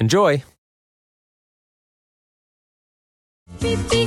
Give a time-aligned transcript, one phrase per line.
[0.00, 0.44] Enjoy!
[3.58, 4.06] Pipi,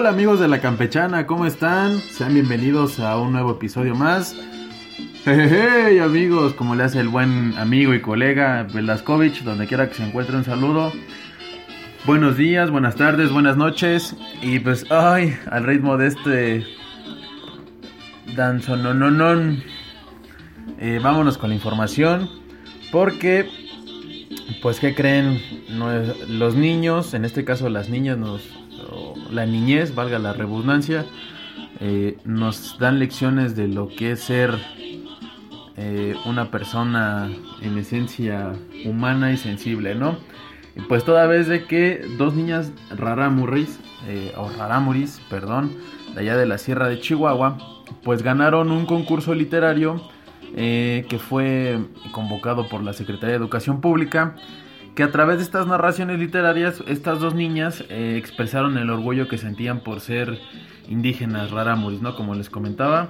[0.00, 1.98] Hola amigos de la campechana, ¿cómo están?
[1.98, 4.34] Sean bienvenidos a un nuevo episodio más.
[5.24, 10.06] Jejeje, amigos, como le hace el buen amigo y colega Velaskovich, donde quiera que se
[10.06, 10.90] encuentre un saludo.
[12.06, 14.16] Buenos días, buenas tardes, buenas noches.
[14.40, 16.66] Y pues, ay, al ritmo de este
[18.34, 19.58] danzo no no no.
[20.78, 22.26] Eh, vámonos con la información.
[22.90, 23.50] Porque,
[24.62, 25.42] pues, ¿qué creen?
[26.26, 28.59] Los niños, en este caso las niñas, nos,
[29.30, 31.06] la niñez, valga la redundancia,
[31.80, 34.54] eh, nos dan lecciones de lo que es ser
[35.76, 37.30] eh, una persona
[37.62, 38.52] en esencia
[38.84, 40.18] humana y sensible, ¿no?
[40.88, 45.72] Pues toda vez de que dos niñas raramuris, eh, o raramuris, perdón,
[46.14, 47.56] de allá de la Sierra de Chihuahua,
[48.02, 50.00] pues ganaron un concurso literario
[50.52, 51.78] que fue
[52.10, 54.34] convocado por la Secretaría de Educación Pública,
[55.00, 59.38] que a través de estas narraciones literarias, estas dos niñas eh, expresaron el orgullo que
[59.38, 60.38] sentían por ser
[60.90, 62.14] indígenas raramuris, ¿no?
[62.14, 63.08] Como les comentaba,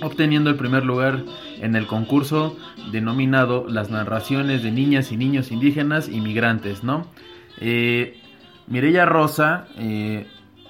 [0.00, 1.24] obteniendo el primer lugar
[1.60, 2.56] en el concurso
[2.92, 7.08] denominado Las narraciones de niñas y niños indígenas inmigrantes, ¿no?
[7.60, 8.20] Eh,
[9.04, 10.28] Rosa eh,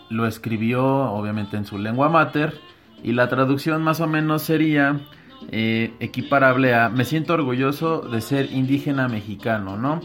[0.08, 2.58] lo escribió obviamente en su lengua mater
[3.04, 4.98] y la traducción más o menos sería
[5.50, 10.00] eh, equiparable a me siento orgulloso de ser indígena mexicano, ¿no?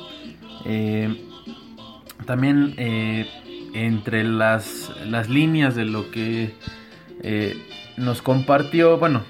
[0.66, 1.22] Eh,
[2.26, 3.28] también eh,
[3.74, 6.54] entre las, las líneas de lo que
[7.98, 9.24] nos compartió, bueno,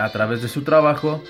[0.00, 1.22] a través de su trabajo,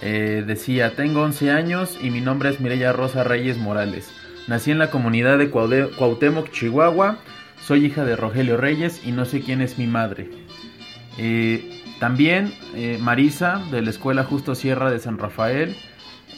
[0.00, 4.12] decía, tengo 11 años y mi nombre es Mireya Rosa Reyes Morales.
[4.46, 7.18] Nací en la comunidad de Cuauhtémoc, Chihuahua.
[7.60, 10.30] Soy hija de Rogelio Reyes y no sé quién es mi madre.
[12.00, 15.76] También eh, Marisa, de la Escuela Justo Sierra de San Rafael,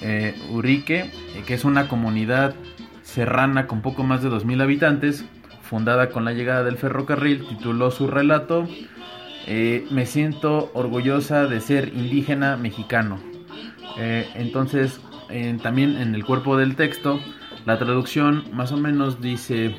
[0.02, 2.54] eh, Urique, eh, que es una comunidad
[3.02, 5.24] serrana con poco más de 2.000 habitantes,
[5.62, 8.68] fundada con la llegada del ferrocarril, tituló su relato
[9.48, 13.18] Me siento orgullosa de ser indígena mexicano.
[13.96, 15.00] Entonces,
[15.62, 17.20] también en el cuerpo del texto,
[17.64, 19.74] la traducción más o menos dice,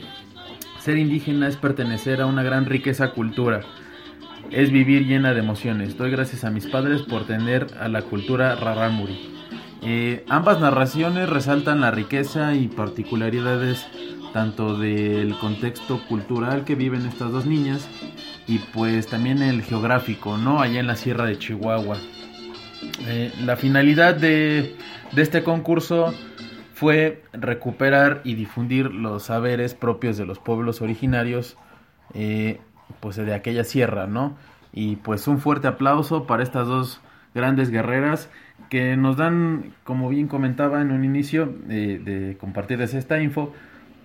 [0.80, 3.62] ser indígena es pertenecer a una gran riqueza cultura,
[4.52, 5.98] es vivir llena de emociones.
[5.98, 9.34] Doy gracias a mis padres por tener a la cultura rarámuri.
[9.82, 13.88] Eh, ambas narraciones resaltan la riqueza y particularidades
[14.34, 17.88] tanto del contexto cultural que viven estas dos niñas
[18.48, 20.62] y pues también el geográfico, ¿no?
[20.62, 21.98] Allá en la Sierra de Chihuahua.
[23.08, 24.76] Eh, la finalidad de,
[25.12, 26.14] de este concurso
[26.74, 31.58] fue recuperar y difundir los saberes propios de los pueblos originarios
[32.14, 32.60] eh,
[33.00, 34.36] pues de aquella sierra, ¿no?
[34.74, 37.02] Y pues un fuerte aplauso para estas dos
[37.34, 38.30] grandes guerreras
[38.70, 43.54] que nos dan, como bien comentaba en un inicio de compartirles esta info,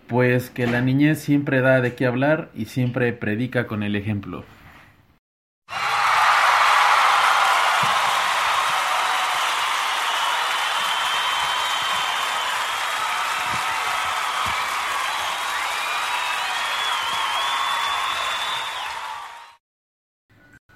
[0.06, 4.45] pues que la niñez siempre da de qué hablar y siempre predica con el ejemplo.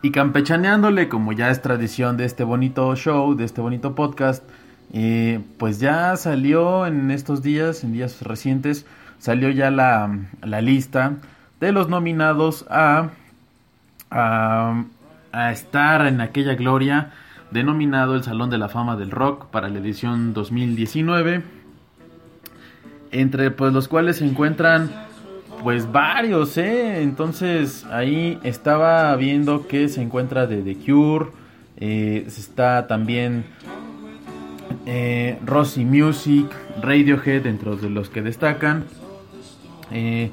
[0.02, 4.44] Y campechaneándole, como ya es tradición de este bonito show, de este bonito podcast,
[4.92, 8.86] eh, pues ya salió en estos días, en días recientes,
[9.18, 11.14] salió ya la, la lista
[11.60, 13.08] de los nominados a,
[14.10, 14.84] a,
[15.32, 17.12] a estar en aquella gloria
[17.50, 21.42] denominado el Salón de la Fama del Rock para la edición 2019,
[23.12, 24.90] entre pues los cuales se encuentran
[25.62, 27.02] pues varios, ¿eh?
[27.02, 31.26] Entonces ahí estaba viendo que se encuentra de The Cure,
[31.78, 33.44] eh, está también
[34.86, 36.46] eh, Rosy Music,
[36.80, 38.84] Radiohead, entre de los que destacan.
[39.90, 40.30] Eh,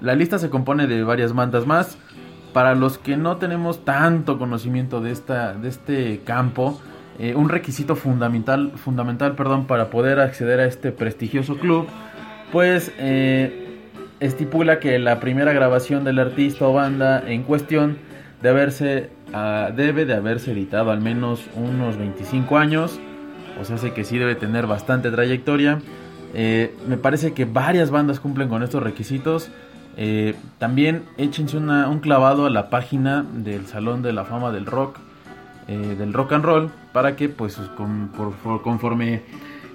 [0.00, 1.98] la lista se compone de varias bandas más.
[2.52, 6.80] Para los que no tenemos tanto conocimiento de, esta, de este campo,
[7.18, 11.86] eh, un requisito fundamental, fundamental perdón, para poder acceder a este prestigioso club,
[12.52, 13.65] pues eh,
[14.20, 17.98] estipula que la primera grabación del artista o banda en cuestión
[18.42, 22.98] de haberse, ah, debe de haberse editado al menos unos 25 años,
[23.60, 25.78] o sea, sé que sí debe tener bastante trayectoria.
[26.34, 29.48] Eh, me parece que varias bandas cumplen con estos requisitos.
[29.96, 34.98] Eh, también échense un clavado a la página del Salón de la Fama del Rock,
[35.68, 37.58] eh, del Rock and Roll, para que pues
[38.16, 39.22] por- conforme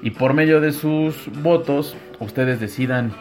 [0.04, 3.12] y por medio de sus votos ustedes decidan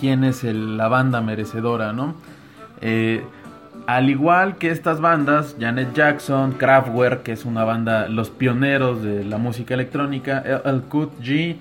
[0.00, 2.14] quién es la banda merecedora, ¿no?
[2.80, 3.22] Eh,
[3.86, 9.24] al igual que estas bandas, Janet Jackson, Kraftwerk, que es una banda, los pioneros de
[9.24, 11.56] la música electrónica, El Cut G,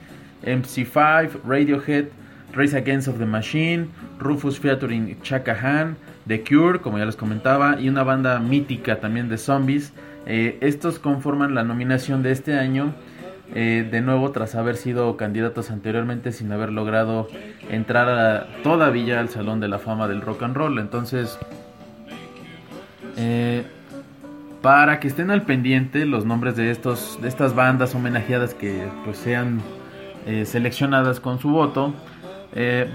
[0.46, 2.06] MC5, Radiohead,
[2.54, 3.88] Race Against of the Machine,
[4.20, 5.98] Rufus featuring Chaka Han,
[6.28, 9.94] The Cure, como ya les comentaba, y una banda mítica también de zombies.
[10.26, 12.94] Eh, estos conforman la nominación de este año.
[13.56, 17.28] Eh, de nuevo, tras haber sido candidatos anteriormente sin haber logrado
[17.70, 20.80] entrar a- todavía al Salón de la Fama del Rock and Roll.
[20.80, 21.38] Entonces,
[23.18, 23.64] eh,
[24.62, 29.18] para que estén al pendiente los nombres de estos de estas bandas homenajeadas que pues
[29.18, 29.62] sean
[30.26, 31.94] eh, seleccionadas con su voto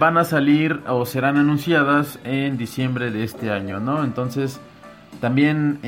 [0.01, 4.61] van a salir o serán anunciadas en diciembre de este año no entonces
[5.21, 5.79] también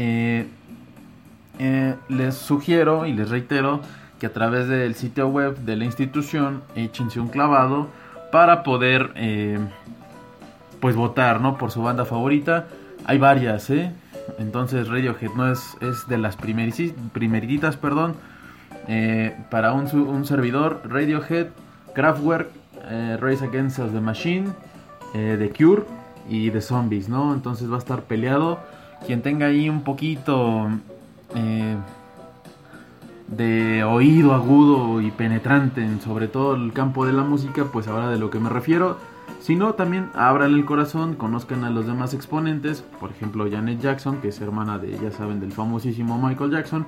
[2.08, 3.80] les sugiero y les reitero
[4.18, 7.88] que a través del sitio web de la institución échense un clavado
[8.32, 9.58] para poder eh,
[10.80, 12.66] pues votar no por su banda favorita
[13.04, 13.92] hay varias eh
[14.38, 18.14] entonces Radiohead no es, es de las primeritas, perdón.
[18.88, 21.48] Eh, para un, un servidor, Radiohead,
[21.94, 22.48] Kraftwerk,
[22.88, 24.48] eh, Race Against the Machine,
[25.14, 25.84] eh, The Cure
[26.28, 27.34] y The Zombies, ¿no?
[27.34, 28.60] Entonces va a estar peleado.
[29.06, 30.68] Quien tenga ahí un poquito
[33.28, 38.08] de oído agudo y penetrante en sobre todo el campo de la música, pues sabrá
[38.08, 38.98] de lo que me refiero.
[39.40, 44.20] Si no, también abran el corazón, conozcan a los demás exponentes, por ejemplo Janet Jackson,
[44.20, 46.86] que es hermana de, ya saben, del famosísimo Michael Jackson,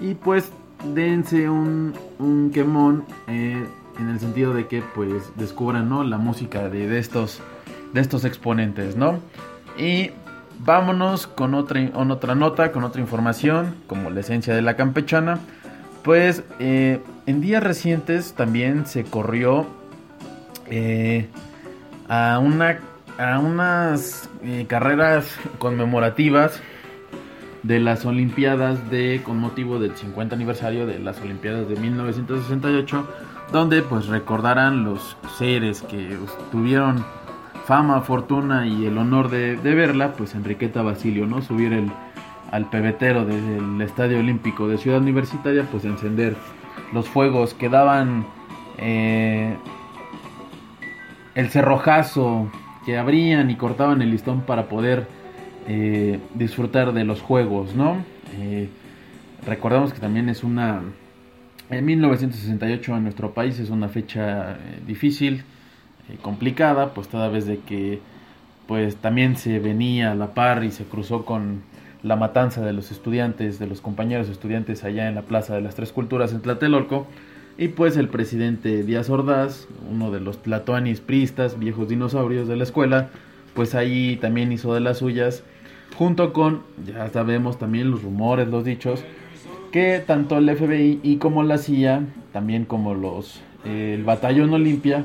[0.00, 0.50] y pues
[0.94, 3.66] dense un, un quemón eh,
[3.98, 6.02] en el sentido de que pues descubran ¿no?
[6.02, 7.40] la música de, de estos,
[7.92, 9.18] de estos exponentes, ¿no?
[9.78, 10.10] Y
[10.64, 15.40] vámonos con otra, con otra nota, con otra información, como la esencia de la campechana.
[16.02, 19.66] Pues eh, en días recientes también se corrió
[20.66, 21.28] eh,
[22.08, 22.80] a, una,
[23.18, 25.26] a unas eh, carreras
[25.58, 26.60] conmemorativas
[27.62, 33.08] de las Olimpiadas de con motivo del 50 aniversario de las Olimpiadas de 1968,
[33.52, 36.18] donde pues recordarán los seres que
[36.50, 37.04] tuvieron
[37.66, 41.42] fama, fortuna y el honor de, de verla, pues Enriqueta Basilio, ¿no?
[41.42, 41.92] Subir el,
[42.52, 46.36] al pebetero del Estadio Olímpico de Ciudad Universitaria, pues encender
[46.92, 48.26] los fuegos que daban
[48.76, 49.56] eh,
[51.34, 52.52] el cerrojazo
[52.84, 55.08] que abrían y cortaban el listón para poder
[55.66, 58.04] eh, disfrutar de los juegos, ¿no?
[58.38, 58.68] Eh,
[59.46, 60.82] recordamos que también es una...
[61.70, 65.44] En 1968 en nuestro país es una fecha difícil,
[66.20, 68.00] complicada, pues toda vez de que
[68.66, 71.62] pues también se venía a la par y se cruzó con
[72.02, 75.74] la matanza de los estudiantes, de los compañeros estudiantes allá en la Plaza de las
[75.74, 77.06] Tres Culturas en Tlatelolco.
[77.58, 82.64] Y pues el presidente Díaz Ordaz, uno de los tlatoanis pristas, viejos dinosaurios de la
[82.64, 83.10] escuela,
[83.54, 85.44] pues ahí también hizo de las suyas,
[85.96, 89.04] junto con, ya sabemos también los rumores, los dichos,
[89.70, 95.04] que tanto el FBI y como la CIA, también como los eh, el batallón Olimpia,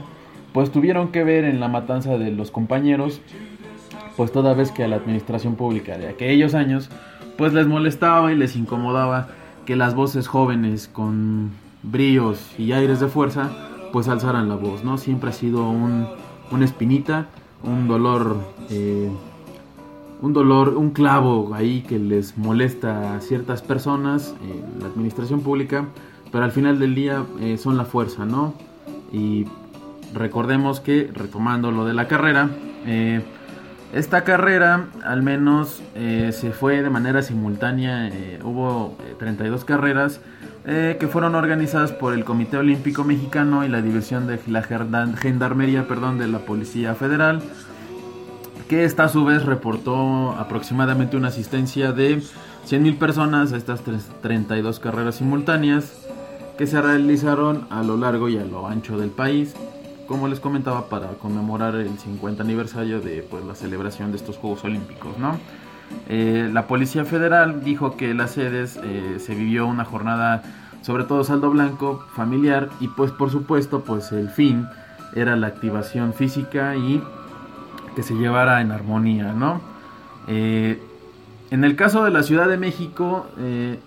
[0.53, 3.21] pues tuvieron que ver en la matanza de los compañeros,
[4.17, 6.89] pues toda vez que a la administración pública de aquellos años,
[7.37, 9.27] pues les molestaba y les incomodaba
[9.65, 11.51] que las voces jóvenes con
[11.83, 13.51] bríos y aires de fuerza,
[13.93, 14.97] pues alzaran la voz, ¿no?
[14.97, 16.07] Siempre ha sido un,
[16.51, 17.27] una espinita,
[17.63, 18.37] un dolor,
[18.71, 19.09] eh,
[20.21, 25.85] un dolor, un clavo ahí que les molesta a ciertas personas, eh, la administración pública,
[26.31, 28.55] pero al final del día eh, son la fuerza, ¿no?
[29.11, 29.45] Y
[30.13, 32.49] recordemos que, retomando lo de la carrera,
[32.85, 33.21] eh,
[33.93, 40.21] Esta carrera al menos eh, se fue de manera simultánea, eh, hubo 32 carreras
[40.65, 46.17] que fueron organizadas por el Comité Olímpico Mexicano y la División de la Gendarmería perdón,
[46.17, 47.41] de la Policía Federal,
[48.67, 53.81] que esta a su vez reportó aproximadamente una asistencia de 100.000 personas a estas
[54.21, 56.05] 32 carreras simultáneas
[56.57, 59.53] que se realizaron a lo largo y a lo ancho del país,
[60.07, 64.63] como les comentaba, para conmemorar el 50 aniversario de pues, la celebración de estos Juegos
[64.63, 65.37] Olímpicos, ¿no?
[66.07, 70.43] Eh, la Policía Federal dijo que las sedes eh, se vivió una jornada,
[70.81, 74.67] sobre todo saldo blanco, familiar, y pues por supuesto, pues el fin
[75.15, 77.01] era la activación física y
[77.95, 79.61] que se llevara en armonía, ¿no?
[80.27, 80.81] Eh,
[81.49, 83.25] en el caso de la Ciudad de México,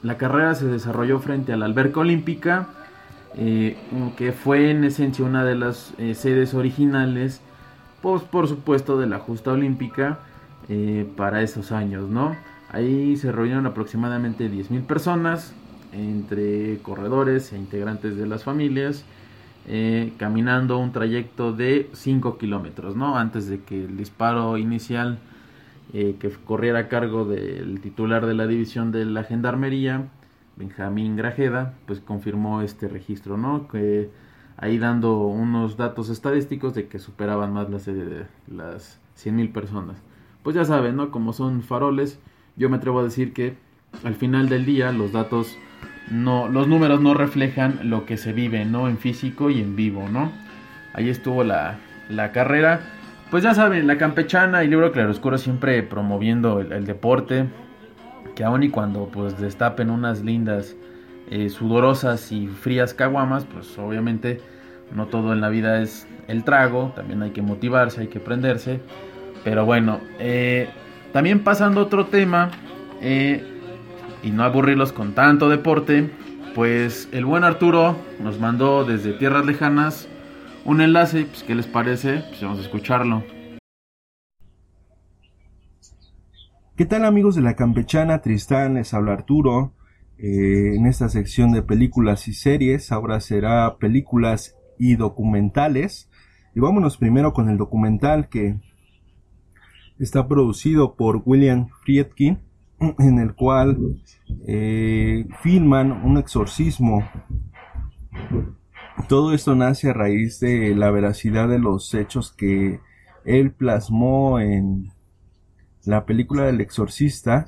[0.02, 2.68] la carrera se desarrolló frente a la Alberca Olímpica,
[3.36, 3.76] eh,
[4.16, 7.40] que fue en esencia una de las eh, sedes originales,
[8.02, 10.20] pues por supuesto de la justa olímpica
[11.16, 12.36] para esos años, ¿no?
[12.70, 15.52] Ahí se reunieron aproximadamente 10.000 personas,
[15.92, 19.04] entre corredores e integrantes de las familias,
[20.16, 23.18] caminando un trayecto de 5 kilómetros, ¿no?
[23.18, 25.18] Antes de que el disparo inicial
[25.92, 30.06] eh, que corriera a cargo del titular de la división de la Gendarmería,
[30.60, 33.66] Benjamín Grajeda, pues confirmó este registro, ¿no?
[33.66, 34.10] Que
[34.56, 39.96] ahí dando unos datos estadísticos de que superaban más las, de las 100.000 personas.
[40.44, 41.10] Pues ya saben, ¿no?
[41.10, 42.20] Como son faroles,
[42.56, 43.56] yo me atrevo a decir que
[44.04, 45.58] al final del día los datos
[46.10, 48.88] no los números no reflejan lo que se vive, ¿no?
[48.88, 50.30] En físico y en vivo, ¿no?
[50.92, 52.80] Ahí estuvo la, la carrera
[53.30, 57.46] pues ya saben, la campechana y Libro Claroscuro siempre promoviendo el, deporte,
[58.34, 60.76] que aun y cuando pues destapen unas lindas,
[61.30, 64.40] eh, sudorosas y frías caguamas, pues obviamente
[64.94, 68.80] no todo en la vida es el trago, también hay que motivarse, hay que prenderse,
[69.44, 70.68] pero bueno, eh,
[71.12, 72.50] también pasando otro tema,
[73.00, 73.44] eh,
[74.22, 76.10] y no aburrirlos con tanto deporte,
[76.54, 80.08] pues el buen Arturo nos mandó desde tierras lejanas
[80.64, 82.24] un enlace, pues ¿qué les parece?
[82.28, 83.39] Pues vamos a escucharlo.
[86.80, 88.22] ¿Qué tal amigos de la campechana?
[88.22, 89.74] Tristán, les habla Arturo.
[90.16, 96.08] Eh, en esta sección de películas y series, ahora será películas y documentales.
[96.54, 98.58] Y vámonos primero con el documental que
[99.98, 102.38] está producido por William Friedkin,
[102.98, 104.00] en el cual
[104.46, 107.06] eh, filman un exorcismo
[109.06, 112.80] todo esto nace a raíz de la veracidad de los hechos que
[113.26, 114.92] él plasmó en
[115.84, 117.46] la película del exorcista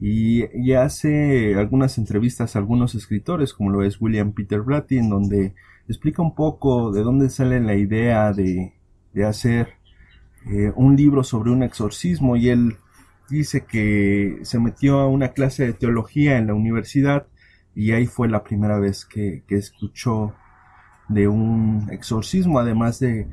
[0.00, 5.54] y, hace algunas entrevistas a algunos escritores como lo es William Peter Blatty en donde
[5.88, 8.72] explica un poco de dónde sale la idea de,
[9.26, 9.74] hacer
[10.46, 12.36] eh, un libro sobre un exorcismo.
[12.36, 12.78] Y él
[13.28, 17.26] dice que se metió a una clase de teología en la universidad
[17.74, 20.34] y ahí fue la primera vez que, que escuchó
[21.08, 23.28] de un exorcismo, además de,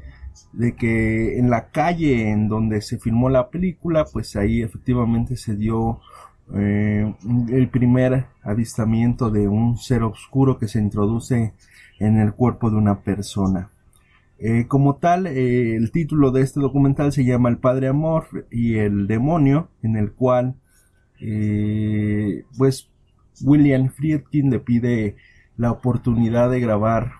[0.53, 5.56] de que en la calle en donde se filmó la película, pues ahí efectivamente se
[5.56, 6.00] dio
[6.53, 7.13] eh,
[7.50, 11.53] el primer avistamiento de un ser oscuro que se introduce
[12.00, 13.70] en el cuerpo de una persona.
[14.39, 18.75] Eh, como tal, eh, el título de este documental se llama El Padre Amor y
[18.75, 20.56] el Demonio, en el cual,
[22.58, 22.89] pues,
[23.41, 25.15] William Friedkin le pide
[25.58, 27.12] la oportunidad de grabar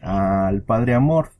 [0.00, 1.30] al Padre Amor.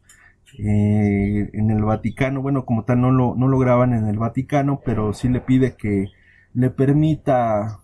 [0.58, 4.80] Eh, en el Vaticano, bueno, como tal no lo, no lo graban en el Vaticano,
[4.84, 6.06] pero sí le pide que
[6.52, 7.80] le permita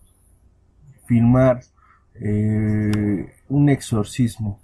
[1.05, 1.61] filmar
[2.15, 4.59] eh, un exorcismo.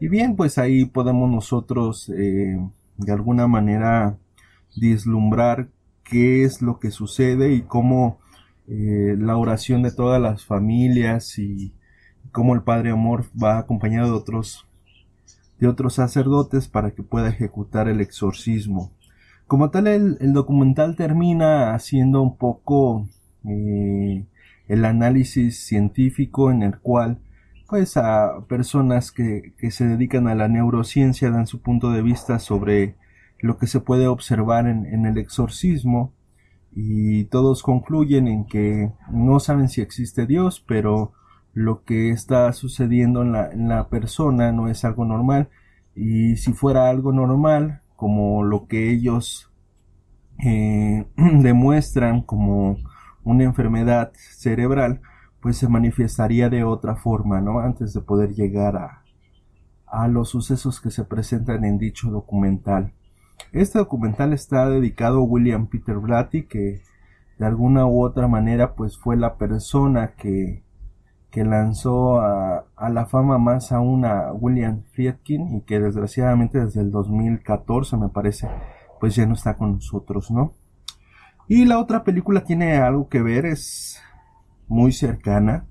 [0.00, 2.58] Y bien, pues ahí podemos nosotros eh,
[2.96, 4.18] de alguna manera
[4.76, 5.68] vislumbrar
[6.02, 8.20] qué es lo que sucede y cómo
[8.66, 11.74] la oración de todas las familias y
[12.30, 14.66] cómo el Padre Amor va acompañado de otros
[15.62, 18.90] de otros sacerdotes para que pueda ejecutar el exorcismo.
[19.46, 23.06] Como tal, el, documental termina haciendo un poco
[23.44, 24.26] eh,
[24.66, 27.20] el análisis científico en el cual
[27.68, 32.96] pues a personas que, se dedican a la neurociencia dan su punto de vista sobre
[33.38, 36.12] lo que se puede observar en, el exorcismo
[36.72, 41.12] y todos concluyen en que no saben si existe Dios, pero
[41.52, 45.48] lo que está sucediendo en la, persona no es algo normal.
[45.94, 49.52] Y si fuera algo normal como lo que ellos
[50.44, 52.76] eh, demuestran como
[53.24, 55.00] una enfermedad cerebral
[55.40, 59.02] pues se manifestaría de otra forma no antes de poder llegar a,
[59.86, 62.94] a los sucesos que se presentan en dicho documental.
[63.52, 66.80] Este documental está dedicado a William Peter Blatty, que
[67.38, 70.62] de alguna u otra manera pues fue la persona que,
[71.32, 76.82] que lanzó a, a la fama más aún a William Friedkin y que desgraciadamente desde
[76.82, 78.48] el 2014 me parece
[79.00, 80.54] pues ya no está con nosotros, ¿no?
[81.48, 84.00] Y la otra película tiene algo que ver, es
[84.68, 85.66] muy cercana,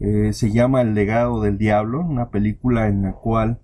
[0.00, 3.60] eh, se llama El legado del diablo, una película en la cual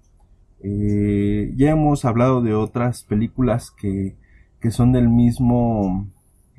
[0.62, 4.16] eh, ya hemos hablado de otras películas que,
[4.60, 6.08] que son del mismo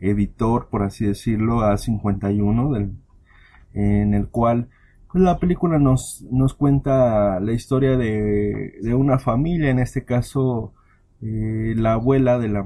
[0.01, 2.97] editor, por así decirlo, A51, del,
[3.73, 4.69] en el cual
[5.13, 10.73] la película nos, nos cuenta la historia de, de una familia, en este caso
[11.21, 12.63] eh, la abuela de la,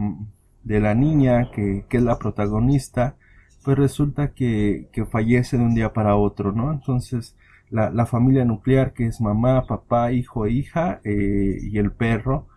[0.64, 3.16] de la niña que, que es la protagonista,
[3.64, 6.74] pues resulta que, que fallece de un día para otro, ¿no?
[6.74, 7.38] Entonces
[7.70, 12.48] la, la familia nuclear que es mamá, papá, hijo e hija eh, y el perro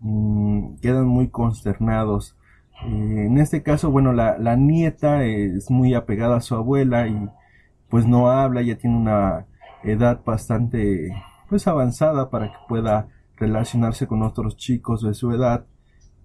[0.00, 2.36] mmm, quedan muy consternados.
[2.86, 7.30] Eh, en este caso, bueno, la, la nieta es muy apegada a su abuela y
[7.94, 9.46] pues no habla, ya tiene una
[9.84, 11.14] edad bastante
[11.48, 15.64] pues avanzada para que pueda relacionarse con otros chicos de su edad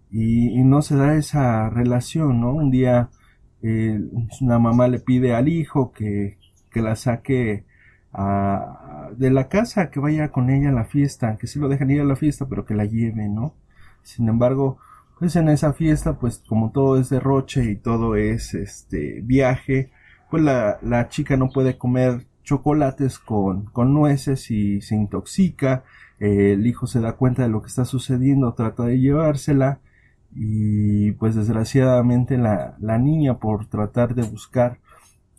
[0.10, 2.56] y, no se da esa relación, ¿no?
[2.56, 3.12] Un día
[3.62, 4.02] eh,
[4.42, 6.40] una mamá le pide al hijo que,
[6.72, 7.66] que la saque
[8.14, 11.92] a, de la casa, que vaya con ella a la fiesta, que sí lo dejan
[11.92, 13.54] ir a la fiesta, pero que la lleve, ¿no?
[14.02, 14.80] Sin embargo,
[15.20, 19.92] pues en esa fiesta, pues como todo es derroche y todo es este viaje,
[20.30, 25.84] pues la, la chica no puede comer chocolates con, con nueces y se intoxica,
[26.20, 29.80] eh, el hijo se da cuenta de lo que está sucediendo, trata de llevársela
[30.34, 34.80] y pues desgraciadamente la, la niña por tratar de buscar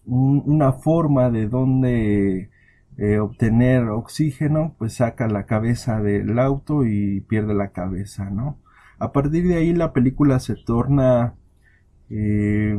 [0.07, 2.51] un, una forma de donde
[2.97, 8.59] eh, obtener oxígeno pues saca la cabeza del auto y pierde la cabeza no
[8.99, 11.35] a partir de ahí la película se torna
[12.11, 12.77] eh,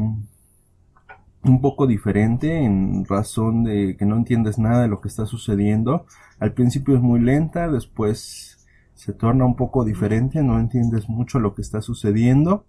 [1.43, 6.05] un poco diferente en razón de que no entiendes nada de lo que está sucediendo.
[6.39, 8.57] Al principio es muy lenta después
[9.01, 12.65] se torna un poco diferente, no entiendes mucho lo que está sucediendo.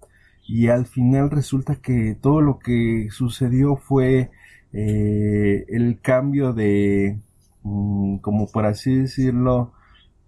[0.48, 4.30] Y al final resulta que todo lo que sucedió fue
[4.72, 7.18] eh, el cambio de,
[7.62, 9.72] mm, como por así decirlo,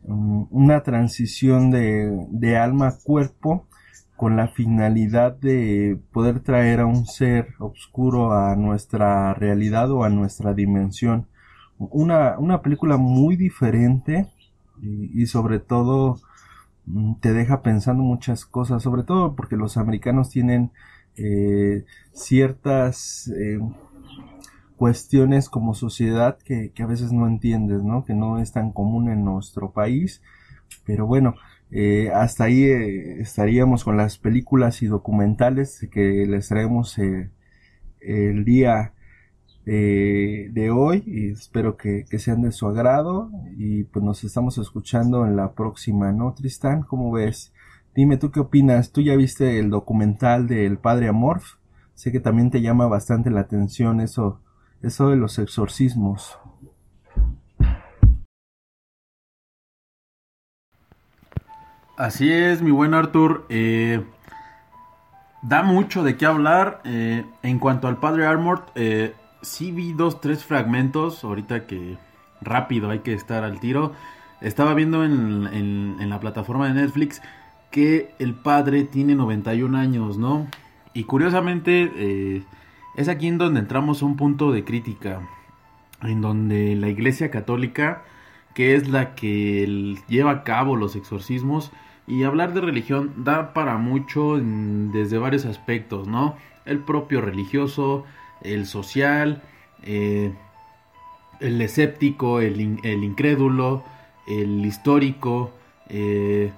[0.07, 3.67] mm, una transición de, de alma a cuerpo
[4.17, 10.09] con la finalidad de poder traer a un ser oscuro a nuestra realidad o a
[10.09, 11.27] nuestra dimensión.
[11.79, 14.31] Una, una película muy diferente
[14.81, 16.21] y, sobre todo
[16.87, 20.71] mm, te deja pensando muchas cosas, sobre todo porque los americanos tienen
[21.17, 23.59] eh, ciertas eh,
[24.77, 28.05] cuestiones como sociedad que, que, a veces no entiendes, ¿no?
[28.05, 30.23] Que no es tan común en nuestro país.
[30.85, 31.35] Pero bueno,
[31.77, 37.33] eh, hasta ahí eh, estaríamos con las películas y documentales que les traemos eh,
[38.01, 38.95] el día
[39.65, 44.57] de, de hoy y espero que, que, sean de su agrado y pues nos estamos
[44.59, 46.85] escuchando en la próxima, ¿no, Tristán?
[46.85, 47.53] ¿Cómo ves?
[47.93, 51.55] Dime tú qué opinas, tú ya viste el documental del padre Amorf,
[51.95, 54.41] sé que también te llama bastante la atención eso,
[54.81, 56.39] eso de los exorcismos.
[61.97, 63.47] Así es, mi buen Arthur.
[63.49, 64.03] Eh,
[65.43, 66.81] da mucho de qué hablar.
[66.85, 71.97] Eh, en cuanto al padre Armort, eh, sí vi dos, tres fragmentos, ahorita que
[72.41, 73.93] rápido hay que estar al tiro.
[74.41, 77.23] Estaba viendo en, en, en la plataforma de Netflix
[77.71, 80.49] que el padre tiene 91 años, ¿no?
[80.95, 82.43] Y curiosamente eh,
[82.97, 85.21] es aquí en donde entramos a un punto de crítica,
[86.03, 88.03] en donde la Iglesia Católica,
[88.55, 91.73] que es la que lleva a cabo los exorcismos,
[92.07, 96.37] y hablar de religión da para mucho desde varios aspectos, ¿no?
[96.67, 98.05] El propio religioso,
[98.43, 99.43] el social,
[99.83, 100.33] eh,
[101.41, 103.85] el escéptico, el, el, incrédulo,
[104.27, 105.53] el histórico,
[105.89, 106.53] eh,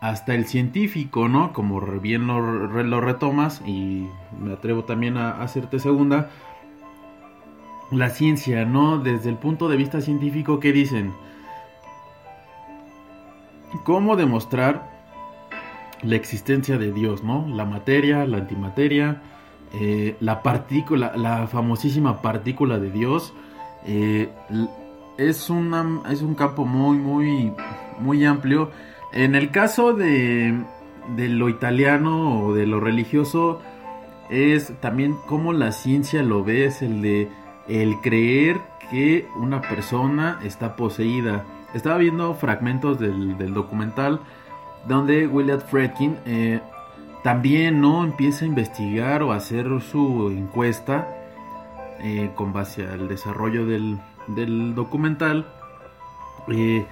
[0.00, 1.52] hasta el científico, ¿no?
[1.52, 4.06] Como bien lo, lo, retomas y
[4.40, 6.30] me atrevo también a hacerte segunda.
[7.90, 8.98] La ciencia, ¿no?
[8.98, 11.14] Desde el punto de vista científico, ¿qué dicen?
[13.84, 14.90] ¿Cómo demostrar
[16.02, 17.46] la existencia de Dios, ¿no?
[17.48, 19.22] La materia, la antimateria,
[19.74, 23.34] eh, la partícula, la famosísima partícula de Dios,
[23.86, 24.30] eh,
[25.18, 27.52] es, una, es un campo muy, muy,
[27.98, 28.70] muy amplio.
[29.12, 30.54] En el caso de,
[31.16, 33.60] de lo italiano o de lo religioso,
[34.30, 37.28] es también como la ciencia lo ve, es el de
[37.68, 41.44] el creer que una persona está poseída.
[41.74, 44.20] Estaba viendo fragmentos del, del documental
[44.86, 46.60] donde William Fredkin eh,
[47.22, 51.06] también no empieza a investigar o a hacer su encuesta
[52.00, 55.46] eh, con base al desarrollo del, del documental.
[56.48, 56.86] eh,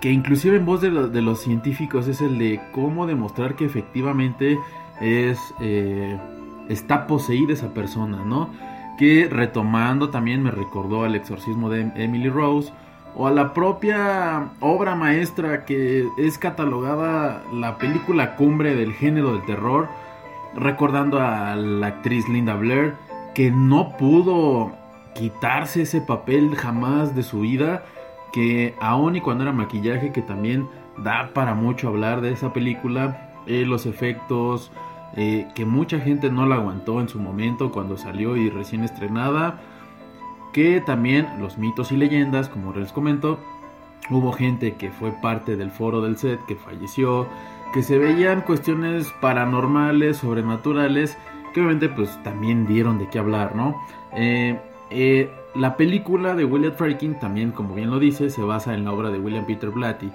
[0.00, 3.64] que inclusive en voz de, lo- de los científicos es el de cómo demostrar que
[3.64, 4.58] efectivamente
[5.00, 5.38] es
[6.68, 8.50] está poseída esa persona, ¿no?
[8.98, 12.72] Que retomando también me recordó al exorcismo de Emily Rose
[13.14, 19.44] o a la propia obra maestra que es catalogada la película cumbre del género del
[19.44, 19.88] terror,
[20.54, 22.94] recordando a la actriz Linda Blair
[23.34, 24.72] que no pudo
[25.14, 27.84] quitarse ese papel jamás de su vida,
[28.32, 33.30] que aún y cuando era maquillaje, que también da para mucho hablar de esa película,
[33.46, 34.70] eh, los efectos,
[35.16, 39.60] eh, que mucha gente no la aguantó en su momento cuando salió y recién estrenada,
[40.52, 43.38] que también los mitos y leyendas, como les comento,
[44.10, 47.26] hubo gente que fue parte del foro del set que falleció,
[47.72, 51.16] que se veían cuestiones paranormales, sobrenaturales,
[51.52, 53.80] que obviamente pues también dieron de qué hablar, ¿no?
[54.14, 54.58] Eh,
[54.90, 58.92] eh, la película de William Friedkin también, como bien lo dice, se basa en la
[58.92, 60.10] obra de William Peter Blatty.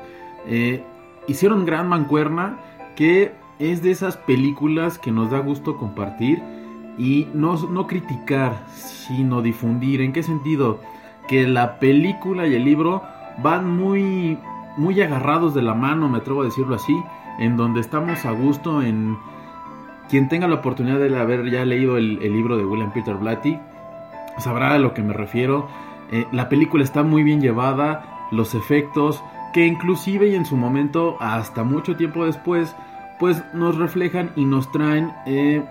[0.47, 0.83] Eh,
[1.27, 2.57] hicieron gran mancuerna
[2.95, 6.41] que es de esas películas que nos da gusto compartir
[6.97, 10.01] y no, no criticar, sino difundir.
[10.01, 10.81] ¿En qué sentido?
[11.27, 13.03] Que la película y el libro
[13.43, 14.39] van muy,
[14.77, 16.97] muy agarrados de la mano, me atrevo a decirlo así,
[17.39, 19.17] en donde estamos a gusto en...
[20.09, 23.59] Quien tenga la oportunidad de haber ya leído el, libro de William Peter Blatty,
[24.37, 25.67] sabrá a lo que me refiero.
[26.11, 29.21] Eh, la película está muy bien llevada, los efectos,
[29.53, 32.73] que inclusive y en su momento, hasta mucho tiempo después,
[33.19, 35.65] pues nos reflejan y nos traen eh,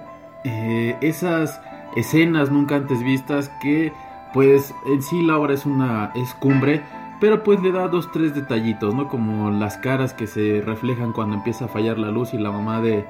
[0.47, 1.61] eh, esas
[1.97, 3.93] escenas nunca antes vistas que
[4.33, 6.83] pues en sí la obra es una es cumbre
[7.21, 11.37] pero pues le da dos tres detallitos no como las caras que se reflejan cuando
[11.37, 13.07] empieza a fallar la luz y la mamá de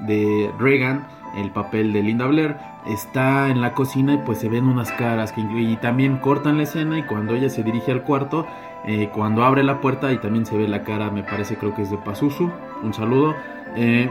[0.00, 4.66] de Reagan el papel de Linda Blair está en la cocina y pues se ven
[4.66, 8.46] unas caras que y también cortan la escena y cuando ella se dirige al cuarto
[8.86, 11.82] eh, cuando abre la puerta y también se ve la cara me parece creo que
[11.82, 12.50] es de Pazuzu.
[12.82, 13.34] Un saludo.
[13.76, 14.10] Eh,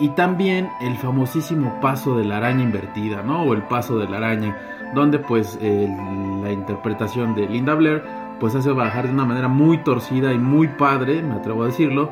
[0.00, 3.42] y también el famosísimo paso de la araña invertida, ¿no?
[3.42, 4.56] O el paso de la araña,
[4.94, 8.02] donde pues el- la interpretación de Linda Blair
[8.40, 12.10] pues hace bajar de una manera muy torcida y muy padre, me atrevo a decirlo.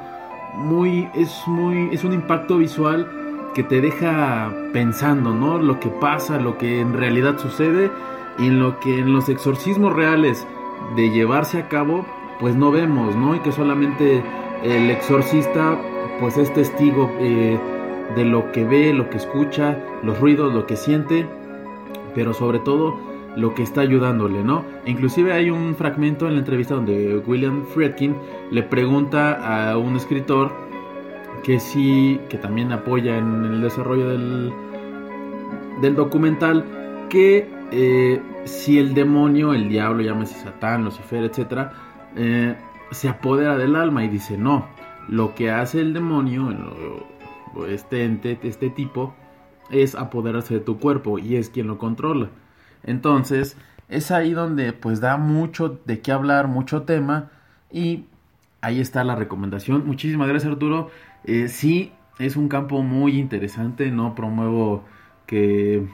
[0.57, 3.09] Muy es muy es un impacto visual
[3.55, 5.59] que te deja pensando, ¿no?
[5.59, 7.91] Lo que pasa, lo que en realidad sucede
[8.39, 10.47] y lo que en los exorcismos reales
[10.97, 12.05] de llevarse a cabo
[12.39, 13.35] pues no vemos, ¿no?
[13.35, 14.23] Y que solamente
[14.63, 15.77] el exorcista
[16.21, 17.59] pues es testigo eh,
[18.17, 21.27] de lo que ve, lo que escucha, los ruidos, lo que siente,
[22.15, 22.99] pero sobre todo
[23.37, 24.65] lo que está ayudándole, ¿no?
[24.87, 28.15] Inclusive hay un fragmento en la entrevista donde William Friedkin
[28.51, 30.53] le pregunta a un escritor
[31.43, 34.53] que sí, que también apoya en el desarrollo del,
[35.81, 36.65] del documental,
[37.09, 41.73] que eh, si el demonio, el diablo, llámese Satán, Lucifer, etcétera,
[42.17, 42.55] eh,
[42.91, 44.67] se apodera del alma y dice no,
[45.09, 46.51] lo que hace el demonio,
[47.69, 49.15] este ente, este tipo,
[49.71, 52.31] es apoderarse de tu cuerpo y es quien lo controla.
[52.85, 53.57] Entonces,
[53.89, 57.31] es ahí donde pues da mucho de qué hablar, mucho tema
[57.71, 58.05] y
[58.61, 59.87] ahí está la recomendación.
[59.87, 60.91] Muchísimas gracias Arturo.
[61.25, 64.85] Eh, sí, es un campo muy interesante, no promuevo
[65.27, 65.87] que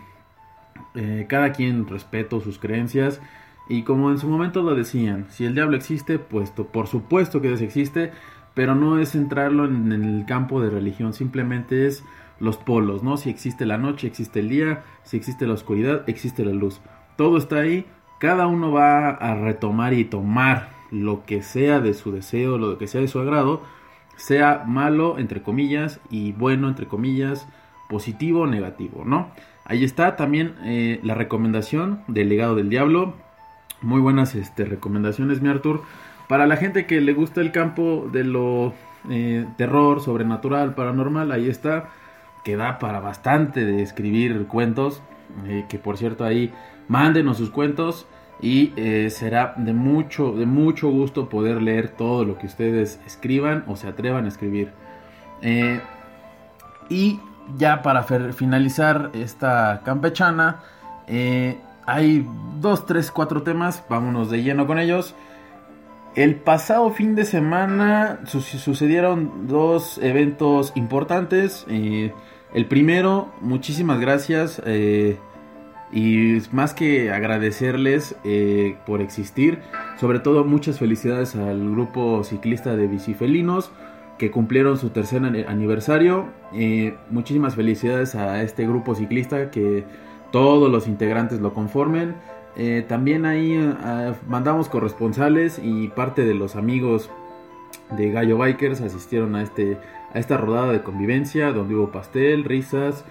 [0.95, 3.21] eh, cada quien respeto sus creencias
[3.69, 7.41] y como en su momento lo decían, si el diablo existe, pues to- por supuesto
[7.41, 8.13] que Dios existe,
[8.59, 12.03] pero no es centrarlo en el campo de religión, simplemente es
[12.41, 13.17] los polos, ¿no?
[13.17, 16.81] Si existe la noche, existe el día, si existe la oscuridad, existe la luz.
[17.15, 17.87] Todo está ahí,
[18.19, 22.89] cada uno va a retomar y tomar lo que sea de su deseo, lo que
[22.89, 23.63] sea de su agrado,
[24.17, 27.47] sea malo entre comillas y bueno entre comillas,
[27.89, 29.29] positivo o negativo, ¿no?
[29.67, 33.15] Ahí está también eh, la recomendación del legado del diablo.
[33.83, 35.85] Muy buenas este, recomendaciones, mi Artur.
[36.29, 38.75] Para la gente que le gusta el campo de lo
[39.09, 41.89] eh, terror, sobrenatural, paranormal, ahí está.
[42.45, 45.03] Que da para bastante de escribir cuentos.
[45.47, 46.53] eh, que por cierto ahí
[46.87, 48.07] mándenos sus cuentos.
[48.41, 53.65] Y eh, será de mucho, de mucho gusto poder leer todo lo que ustedes escriban
[53.67, 54.71] o se atrevan a escribir.
[56.89, 57.21] Y
[57.57, 60.61] ya para finalizar esta campechana,
[61.87, 62.29] hay
[62.61, 65.17] dos, tres, cuatro temas, vámonos de lleno con ellos.
[66.15, 71.65] El pasado fin de semana su- sucedieron dos eventos importantes.
[71.69, 72.13] eh,
[72.55, 75.19] el primero, muchísimas gracias eh,
[75.93, 79.61] y más que agradecerles eh, por existir,
[80.01, 83.71] Sobre todo muchas felicidades al grupo ciclista de bicifelinos
[84.17, 86.27] que cumplieron su tercer aniversario.
[87.11, 89.85] Muchísimas felicidades a este grupo ciclista que
[90.33, 92.15] todos los integrantes lo conformen.
[92.57, 97.11] Eh, también ahí eh, mandamos corresponsales y parte de los amigos
[97.97, 99.79] de Gallo Bikers asistieron a, este,
[100.13, 103.05] a esta rodada de convivencia donde hubo pastel, risas,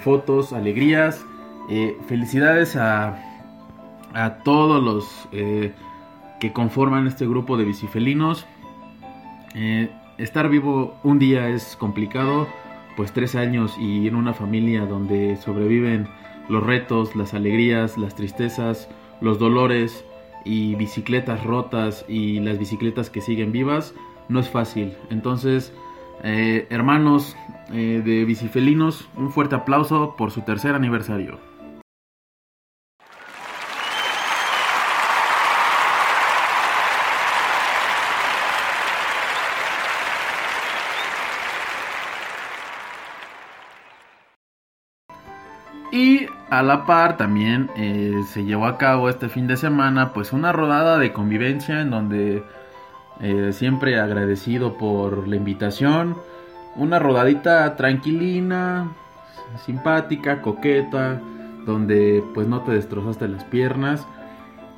[0.00, 1.24] fotos, alegrías.
[2.06, 3.16] felicidades a,
[4.12, 5.28] a todos los
[6.42, 8.46] que conforman este grupo de bicifelinos.
[9.54, 12.48] Eh, estar vivo un día es complicado,
[12.96, 16.08] pues tres años y en una familia donde sobreviven
[16.52, 18.88] los retos, las alegrías, las tristezas,
[19.20, 20.04] los dolores
[20.44, 23.94] y bicicletas rotas y las bicicletas que siguen vivas,
[24.28, 24.94] no es fácil.
[25.10, 25.72] Entonces,
[26.22, 27.36] eh, hermanos
[27.72, 31.38] eh, de bicifelinos, un fuerte aplauso por su tercer aniversario.
[45.92, 50.34] Y a la par también eh, se llevó a cabo este fin de semana pues
[50.34, 52.44] una rodada de convivencia en donde
[53.20, 56.14] eh, siempre agradecido por la invitación.
[56.76, 58.92] Una rodadita tranquilina,
[59.64, 61.22] simpática, coqueta,
[61.64, 64.06] donde pues no te destrozaste las piernas.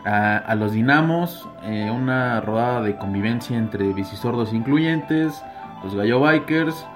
[0.04, 5.42] A, los dinamos, eh, una rodada de convivencia entre bicisordos incluyentes,
[5.82, 6.86] los gallo bikers,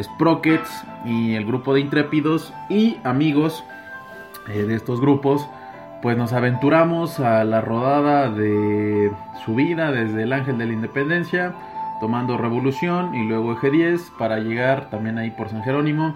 [0.00, 3.64] Sprockets y el grupo de intrépidos y amigos
[4.48, 5.48] eh, de estos grupos,
[6.02, 9.10] pues nos aventuramos a la rodada de
[9.44, 11.54] subida desde el Ángel de la Independencia,
[12.00, 16.14] tomando Revolución y luego Eje 10 para llegar también ahí por San Jerónimo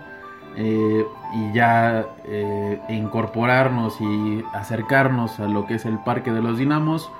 [0.57, 6.59] eh, y ya eh, incorporarnos y acercarnos a lo que es el Parque de los
[6.59, 7.11] Dinamos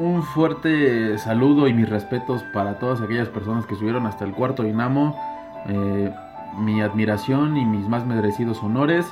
[0.00, 4.62] un fuerte saludo y mis respetos para todas aquellas personas que subieron hasta el cuarto
[4.62, 5.14] Dinamo.
[6.58, 9.06] Mi admiración y mis más merecidos honores.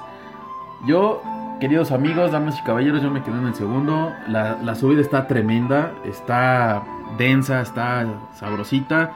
[0.86, 1.22] Yo,
[1.60, 4.12] queridos amigos, damas y caballeros, yo me quedé en el segundo.
[4.28, 6.84] La, subida está tremenda, está
[7.16, 9.12] densa, está sabrosita.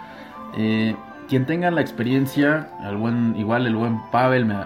[0.57, 0.97] Eh,
[1.29, 4.57] quien tenga la experiencia, el buen, igual el buen Pavel me,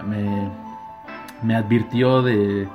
[1.43, 2.67] me, advirtió de,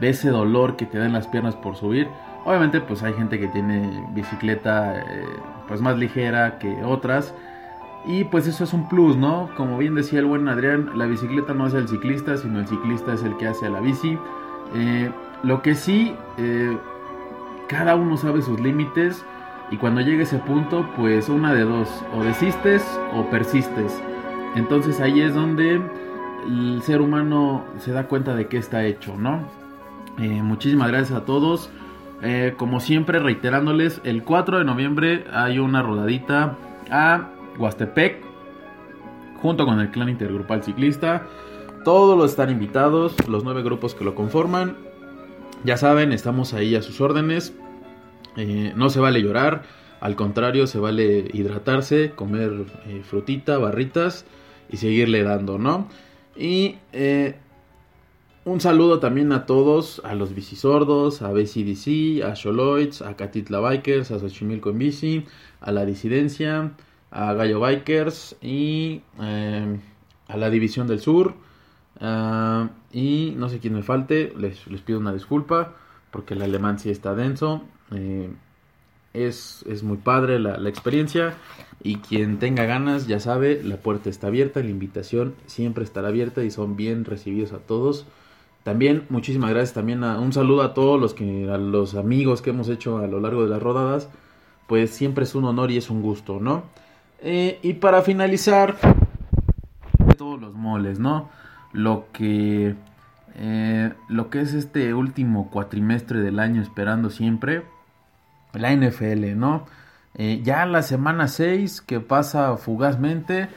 [0.00, 2.08] de ese dolor que te da en las piernas por subir.
[2.44, 5.24] Obviamente pues hay gente que tiene bicicleta eh,
[5.68, 7.34] pues más ligera que otras.
[8.04, 9.50] Y pues eso es un plus, ¿no?
[9.56, 13.14] Como bien decía el buen Adrián, la bicicleta no es el ciclista, sino el ciclista
[13.14, 14.18] es el que hace a la bici.
[14.74, 15.10] Eh,
[15.42, 16.76] lo que sí, eh,
[17.68, 19.24] cada uno sabe sus límites
[19.70, 22.84] y cuando llegue ese punto, pues una de dos, o desistes
[23.14, 24.02] o persistes.
[24.56, 25.80] Entonces ahí es donde
[26.46, 29.62] el ser humano se da cuenta de qué está hecho, ¿no?
[30.18, 31.70] muchísimas gracias a todos.
[32.22, 36.56] Eh, como siempre, reiterándoles, el 4 de noviembre hay una rodadita
[36.90, 38.16] a Huastepec,
[39.40, 41.26] junto con el clan intergrupal ciclista.
[41.84, 44.76] Todos los están invitados, los nueve grupos que lo conforman.
[45.64, 47.52] Ya saben, estamos ahí a sus órdenes.
[48.36, 49.62] Eh, no se vale llorar,
[50.00, 54.24] al contrario, se vale hidratarse, comer eh, frutita, barritas
[54.70, 55.88] y seguirle dando, ¿no?
[56.36, 56.76] Y
[58.44, 64.10] un saludo también a todos, a los bicisordos, a BCDC, a Sholoids, a Catitla Bikers,
[64.10, 65.24] a Xochimilco en bici,
[65.60, 66.72] a la disidencia,
[67.12, 69.78] a Gallo Bikers y eh,
[70.28, 71.34] a la División del Sur.
[72.00, 75.74] Ah, y no sé quién me falte, les, pido una disculpa
[76.10, 77.62] porque el alemán sí está denso.
[77.92, 78.30] Eh,
[79.12, 81.34] es, muy padre la, la, experiencia
[81.82, 86.42] y quien tenga ganas ya sabe, la puerta está abierta, la invitación siempre estará abierta
[86.42, 88.06] y son bien recibidos a todos.
[88.62, 92.68] También muchísimas gracias también un saludo a todos los que a los amigos que hemos
[92.68, 94.08] hecho a lo largo de las rodadas.
[94.66, 96.64] Pues siempre es un honor y es un gusto, ¿no?
[97.24, 98.76] Eh, y para finalizar,
[100.18, 101.30] todos los moles, ¿no?
[101.72, 102.74] Lo que
[103.36, 107.62] eh, lo que es este último cuatrimestre del año esperando siempre
[108.52, 109.66] la NFL, ¿no?
[110.14, 113.48] Eh, ya la semana 6 que pasa fugazmente.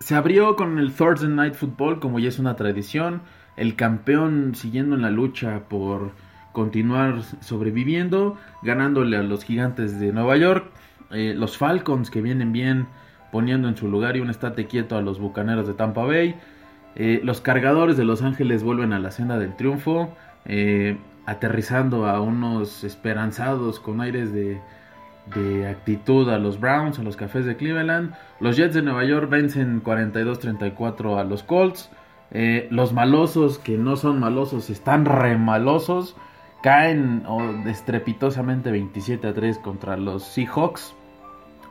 [0.00, 3.22] Se abrió con el Thursday Night Football, como ya es una tradición.
[3.56, 6.12] El campeón siguiendo en la lucha por
[6.52, 10.70] continuar sobreviviendo, ganándole a los gigantes de Nueva York.
[11.12, 12.86] Eh, los Falcons que vienen bien
[13.30, 16.36] poniendo en su lugar y un estate quieto a los bucaneros de Tampa Bay.
[16.94, 22.20] Eh, los cargadores de Los Ángeles vuelven a la senda del triunfo, eh, aterrizando a
[22.20, 24.60] unos esperanzados con aires de
[25.68, 28.14] actitud a los Browns, a los Cafés de Cleveland.
[28.40, 31.90] Los Jets de Nueva York vencen 42-34 a los Colts.
[32.70, 36.16] Los malosos que no son malosos están remalosos.
[36.62, 40.94] Caen oh, estrepitosamente 27 a 3 contra los Seahawks.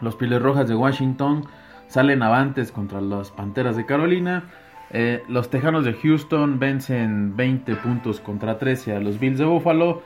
[0.02, 1.46] Los Piles Rojas de Washington
[1.88, 4.46] salen avantes contra las Panteras de Carolina.
[4.92, 10.02] Eh, los Tejanos de Houston vencen 20 puntos contra 13 a los Bills de Buffalo.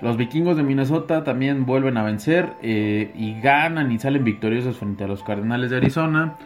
[0.00, 5.04] Los Vikingos de Minnesota también vuelven a vencer eh, y ganan y salen victoriosos frente
[5.04, 6.36] a los Cardenales de Arizona.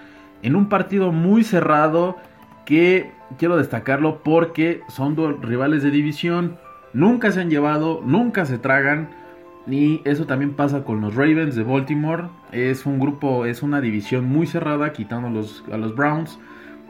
[0.42, 2.16] En un partido muy cerrado
[2.64, 6.58] que quiero destacarlo porque son dos rivales de división.
[6.92, 9.10] Nunca se han llevado, nunca se tragan.
[9.66, 12.24] Y eso también pasa con los Ravens de Baltimore.
[12.52, 16.38] Es un grupo, es una división muy cerrada, quitando los, a los Browns.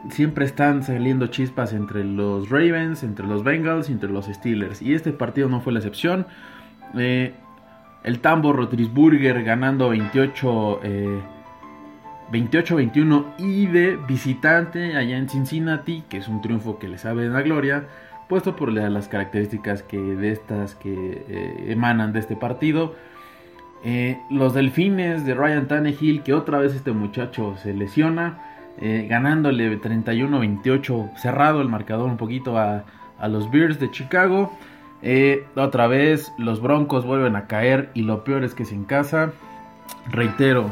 [0.09, 4.81] Siempre están saliendo chispas entre los Ravens, entre los Bengals entre los Steelers.
[4.81, 6.27] Y este partido no fue la excepción.
[6.95, 7.33] Eh,
[8.03, 10.81] el Tambo Rotrisburger ganando 28,
[12.31, 17.27] 28-21 eh, y de visitante allá en Cincinnati, que es un triunfo que le sabe
[17.29, 17.87] la gloria
[18.27, 20.39] puesto por las características que de
[20.75, 22.95] que eh, emanan de este partido.
[23.83, 28.39] Eh, los delfines de Ryan Tannehill, que otra vez este muchacho se lesiona,
[28.81, 32.83] eh, ganándole 31-28, cerrado el marcador un poquito a,
[33.19, 34.51] a los Bears de Chicago.
[35.55, 39.33] otra vez los Broncos vuelven a caer y lo peor es que es en casa.
[40.09, 40.71] Reitero,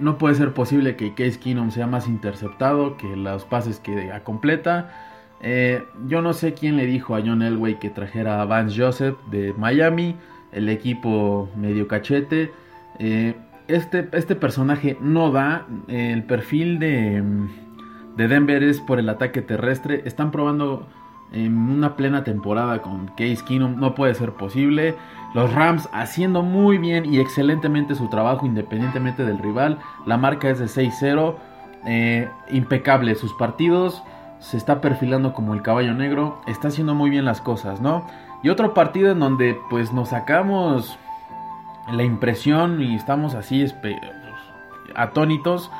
[0.00, 5.03] no puede ser posible que Case Keenum sea más interceptado que los pases que completa.
[5.46, 9.16] Eh, yo no sé quién le dijo a John Elway que trajera a Vance Joseph
[9.30, 10.16] de Miami,
[10.52, 12.50] el equipo medio cachete.
[12.98, 13.34] Eh,
[13.68, 15.66] este, este, personaje no da.
[15.88, 17.22] el perfil de,
[18.16, 20.00] de, Denver es por el ataque terrestre.
[20.06, 20.86] Están probando
[21.30, 23.78] en una plena temporada con Case Keenum.
[23.78, 24.94] No puede ser posible.
[25.34, 29.78] Los Rams haciendo muy bien y excelentemente su trabajo independientemente del rival.
[30.06, 31.36] La marca es de 6-0.
[31.86, 34.02] Eh, impecable sus partidos
[34.44, 38.06] se está perfilando como el caballo negro, está haciendo muy bien las cosas, ¿no?
[38.42, 40.98] Y otro partido en donde pues nos sacamos
[41.90, 43.66] la impresión y estamos así
[44.94, 45.70] atónitos,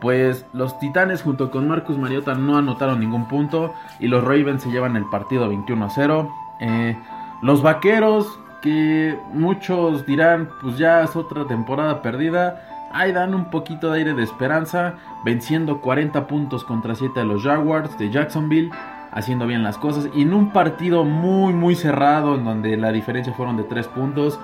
[0.00, 4.70] pues los Titanes junto con Marcus Mariota no anotaron ningún punto y los Ravens se
[4.70, 6.34] llevan el partido 21 a 0.
[6.60, 6.98] Eh,
[7.42, 13.90] los Vaqueros, que muchos dirán, pues ya es otra temporada perdida, ahí dan un poquito
[13.90, 18.70] de aire de esperanza, venciendo 40 puntos contra 7 de los Jaguars de Jacksonville,
[19.12, 23.32] haciendo bien las cosas, y en un partido muy muy cerrado, en donde la diferencia
[23.32, 24.38] fueron de 3 puntos,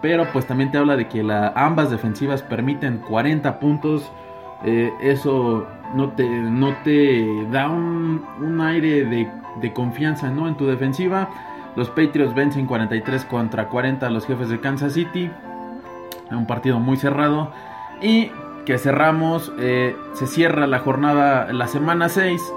[0.00, 4.10] pero pues también te habla de que la, ambas defensivas permiten 40 puntos,
[4.64, 9.30] eh, eso no te, no te da un, un aire de,
[9.60, 10.48] de, confianza ¿no?
[10.48, 11.28] en tu defensiva.
[11.76, 15.30] Los Patriots vencen 43 contra 40 a los jefes de Kansas City.
[16.30, 17.52] Un partido muy cerrado.
[18.00, 18.30] Y
[18.68, 22.52] que cerramos, eh, se cierra la jornada, la semana 6,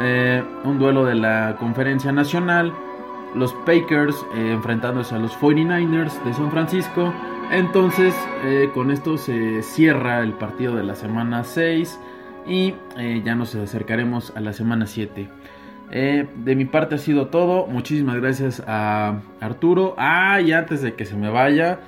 [0.00, 2.72] eh, un duelo de la conferencia nacional.
[3.36, 7.14] Los Packers eh, enfrentándose a los 49ers de San Francisco.
[7.52, 8.16] Entonces,
[8.72, 12.00] con esto se cierra el partido de la semana 6
[12.48, 12.74] y
[13.22, 15.28] ya nos acercaremos a la semana 7.
[15.90, 17.66] de mi parte ha sido todo.
[17.66, 19.94] Muchísimas gracias a Arturo.
[19.98, 21.80] Ah, y antes de que se me vaya,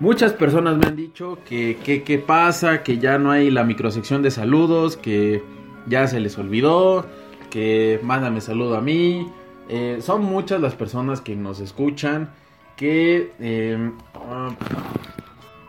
[0.00, 4.30] Muchas personas me han dicho que qué pasa, que ya no hay la microsección de
[4.30, 5.42] saludos, que
[5.86, 7.04] ya se les olvidó,
[7.50, 9.30] que mándame saludo a mí.
[9.68, 12.30] Eh, son muchas las personas que nos escuchan,
[12.76, 14.48] que em, ah,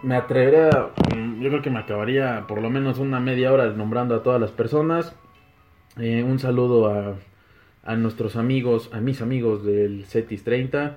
[0.02, 4.16] me atreveré a, yo creo que me acabaría por lo menos una media hora nombrando
[4.16, 5.14] a todas las personas.
[5.98, 7.16] Eh, un saludo a,
[7.84, 10.96] a nuestros amigos, a mis amigos del CETIS 30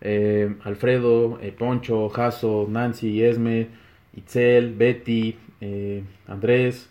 [0.00, 3.68] eh, Alfredo, eh, Poncho, Jaso, Nancy, Esme,
[4.16, 6.90] Itzel, Betty, eh, Andrés,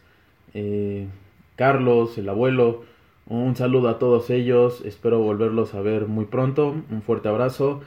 [1.56, 2.84] Carlos, el abuelo.
[3.28, 6.76] Un saludo a todos ellos, espero volverlos a ver muy pronto.
[6.90, 7.82] Un fuerte abrazo.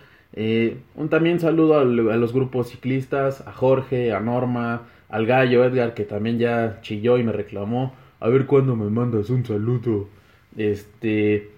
[0.95, 6.05] un también saludo a, los grupos ciclistas, a Jorge, a Norma, al gallo Edgar que
[6.05, 7.95] también ya chilló y me reclamó.
[8.21, 10.09] A ver cuándo me mandas un saludo.
[10.57, 11.51] Este,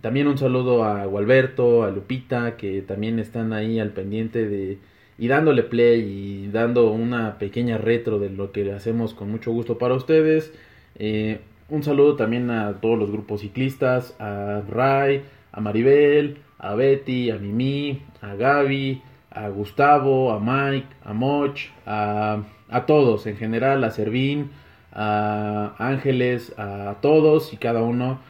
[0.00, 4.78] también un saludo a Gualberto, a Lupita, que también están ahí al pendiente de
[5.18, 9.76] y dándole play y dando una pequeña retro de lo que hacemos con mucho gusto
[9.76, 10.52] para ustedes.
[10.94, 17.30] Eh, un saludo también a todos los grupos ciclistas, a Ray, a Maribel, a Betty,
[17.30, 23.82] a Mimi, a Gaby, a Gustavo, a Mike, a Moch, a, a todos en general,
[23.82, 24.50] a Servín,
[24.92, 28.20] a Ángeles, a todos y cada uno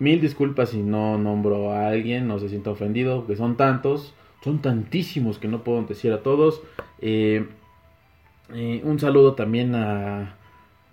[0.00, 4.62] Mil disculpas si no nombro a alguien, no se sienta ofendido, que son tantos, son
[4.62, 6.62] tantísimos que no puedo decir a todos.
[7.02, 7.44] Eh,
[8.54, 10.36] eh, un saludo también a,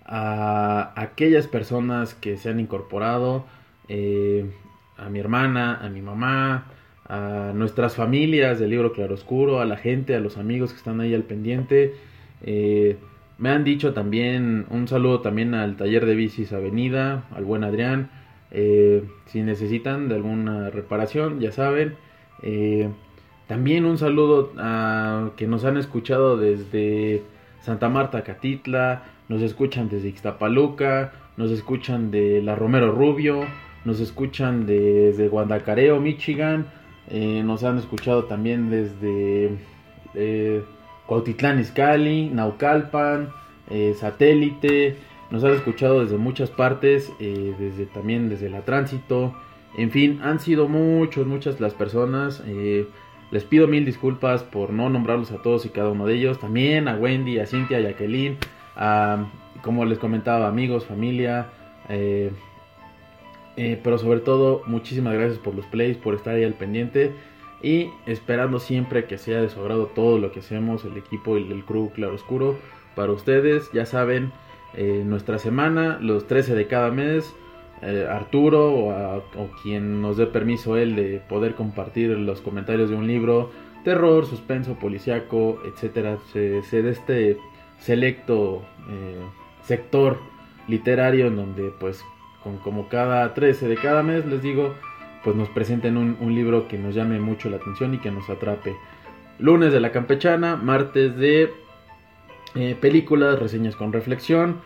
[0.04, 3.46] aquellas personas que se han incorporado.
[3.88, 4.50] eh,
[4.98, 6.66] a mi hermana, a mi mamá,
[7.06, 11.14] a nuestras familias del libro Claroscuro, a la gente, a los amigos que están ahí
[11.14, 11.94] al pendiente.
[13.38, 18.10] Me han dicho también un saludo también al taller de bicis Avenida, al buen Adrián.
[18.50, 21.96] Eh, si necesitan de alguna reparación, ya saben.
[22.42, 22.88] Eh,
[23.46, 27.22] también un saludo a que nos han escuchado desde
[27.60, 33.44] Santa Marta, Catitla, nos escuchan desde Ixtapaluca, nos escuchan de La Romero Rubio,
[33.84, 36.66] nos escuchan desde Guandacareo, Michigan,
[37.08, 39.50] eh, nos han escuchado también desde
[40.14, 40.62] eh,
[41.06, 43.30] Cuautitlán Izcalli, Naucalpan,
[44.00, 44.96] Satélite,
[45.30, 49.34] nos han escuchado desde muchas partes, eh, desde también desde la tránsito,
[49.76, 52.42] en fin, han sido muchos, muchas las personas.
[52.46, 52.86] eh,
[53.30, 56.38] les pido mil disculpas por no nombrarlos a todos y cada uno de ellos.
[56.38, 58.38] También a Wendy, a Cintia, a Jacqueline,
[58.74, 59.26] a,
[59.62, 61.48] como les comentaba, amigos, familia.
[61.90, 62.32] eh,
[63.56, 67.12] pero sobre todo, muchísimas gracias por los plays, por estar ahí al pendiente.
[67.62, 71.50] Y esperando siempre que sea de su agrado todo lo que hacemos, el equipo y
[71.50, 72.56] el crew Claroscuro.
[72.94, 74.32] Para ustedes, ya saben,
[74.74, 77.34] eh, nuestra semana, los 13 de cada mes.
[77.82, 83.06] eh, Arturo o, quien nos dé permiso él de poder compartir los comentarios de un
[83.06, 83.50] libro,
[83.84, 87.38] terror, suspenso, policiaco, etcétera, se, se de este
[87.78, 89.22] selecto eh,
[89.62, 90.18] sector
[90.66, 92.04] literario en donde pues
[92.42, 94.74] con, como cada 13 de cada mes les digo
[95.22, 98.28] pues nos presenten un, un libro que nos llame mucho la atención y que nos
[98.28, 98.74] atrape
[99.38, 101.52] lunes de la campechana martes de
[102.54, 104.62] eh, películas reseñas con reflexión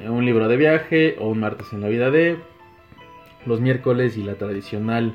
[0.00, 2.36] eh, un libro de viaje o un martes en la vida de
[3.44, 5.14] los miércoles y la tradicional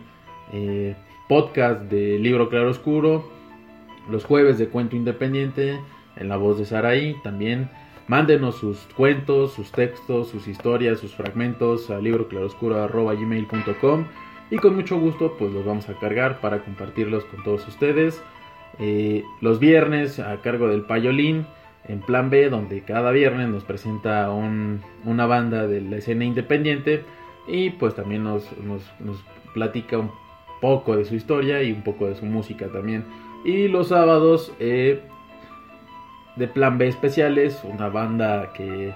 [0.51, 0.97] eh,
[1.30, 3.32] podcast de libro claro oscuro
[4.10, 5.80] los jueves de cuento independiente
[6.18, 7.70] en la voz de Saraí también
[8.08, 14.08] mándenos sus cuentos sus textos sus historias sus fragmentos a libroclaroscuro.gmail.com
[14.51, 18.24] y con mucho gusto pues los vamos a cargar para compartirlos con todos ustedes.
[19.41, 21.45] Los viernes a cargo del Payolín
[21.88, 27.03] en plan B, donde cada viernes nos presenta un- una banda de la escena independiente
[27.47, 29.23] y pues también nos, nos- nos
[29.53, 30.11] platica un
[30.61, 33.03] poco de su historia y un poco de su música también.
[33.43, 35.01] Y los sábados eh,
[36.36, 38.93] de plan B especiales, una banda que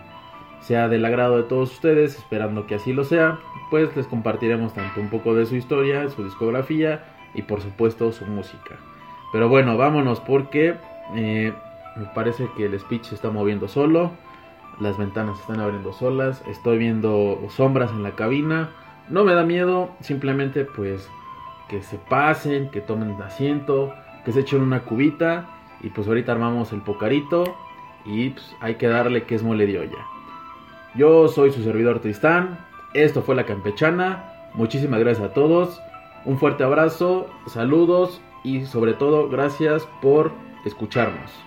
[0.62, 5.00] sea del agrado de todos ustedes, esperando que así lo sea, pues les compartiremos tanto
[5.02, 7.04] un poco de su historia, su discografía
[7.36, 8.78] y por supuesto su música.
[9.32, 10.76] Pero bueno, vámonos porque
[11.16, 11.54] eh,
[11.98, 14.12] me parece que el speech se está moviendo solo.
[14.80, 16.44] Las ventanas se están abriendo solas.
[16.48, 18.70] Estoy viendo sombras en la cabina.
[19.10, 19.90] No me da miedo.
[20.02, 21.10] Simplemente pues
[21.68, 23.94] que se pasen, que tomen asiento,
[24.24, 25.50] que se echen una cubita.
[25.82, 27.56] Y pues ahorita armamos el pocarito.
[28.06, 30.06] Y pues, hay que darle que es mole de olla.
[30.96, 32.60] Yo soy su servidor Tristán.
[32.94, 34.50] Esto fue La Campechana.
[34.54, 35.82] Muchísimas gracias a todos.
[36.26, 37.28] Un fuerte abrazo.
[37.48, 38.22] Saludos.
[38.44, 40.32] Y sobre todo gracias por
[40.66, 41.47] escucharnos.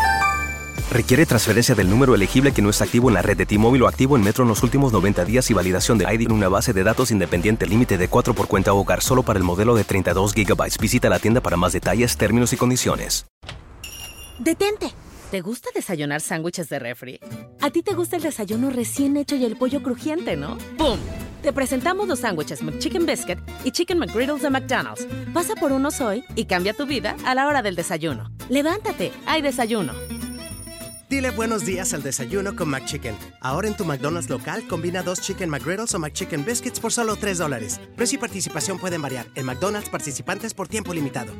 [0.91, 3.87] Requiere transferencia del número elegible que no está activo en la red de T-Mobile o
[3.87, 6.73] activo en Metro en los últimos 90 días y validación de ID en una base
[6.73, 10.33] de datos independiente límite de 4 por cuenta hogar solo para el modelo de 32
[10.33, 10.81] GB.
[10.81, 13.25] Visita la tienda para más detalles, términos y condiciones.
[14.37, 14.91] Detente.
[15.31, 17.21] ¿Te gusta desayunar sándwiches de refri?
[17.61, 20.57] A ti te gusta el desayuno recién hecho y el pollo crujiente, ¿no?
[20.77, 20.99] ¡Pum!
[21.41, 25.07] Te presentamos los sándwiches McChicken Biscuit y Chicken McGriddles de McDonald's.
[25.33, 28.29] Pasa por unos hoy Y cambia tu vida a la hora del desayuno.
[28.49, 29.13] Levántate.
[29.25, 29.93] Hay desayuno.
[31.11, 33.17] Dile buenos días al desayuno con McChicken.
[33.41, 37.37] Ahora en tu McDonald's local combina dos Chicken McGriddles o McChicken Biscuits por solo 3
[37.37, 37.81] dólares.
[37.97, 39.27] Precio y participación pueden variar.
[39.35, 41.33] En McDonald's participantes por tiempo limitado.